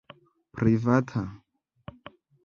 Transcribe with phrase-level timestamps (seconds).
[0.61, 1.21] privata